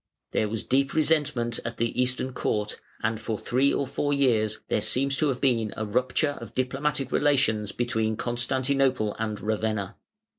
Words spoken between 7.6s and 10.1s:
between Constantinople and Ravenna.